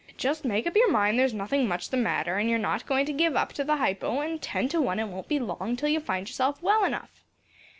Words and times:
"Just 0.17 0.45
make 0.45 0.65
up 0.65 0.75
your 0.75 0.89
mind 0.89 1.15
that 1.15 1.21
there's 1.21 1.31
nothing 1.35 1.67
much 1.67 1.91
the 1.91 1.95
matter, 1.95 2.37
and 2.39 2.49
you're 2.49 2.57
not 2.57 2.87
going 2.87 3.05
to 3.05 3.13
give 3.13 3.35
up 3.35 3.53
to 3.53 3.63
the 3.63 3.75
hypo, 3.77 4.21
and 4.21 4.41
ten 4.41 4.67
to 4.69 4.81
one 4.81 4.97
it 4.97 5.07
won't 5.07 5.27
be 5.27 5.37
long 5.37 5.75
till 5.75 5.89
you 5.89 5.99
find 5.99 6.27
yourself 6.27 6.59
well 6.63 6.83
enough." 6.83 7.23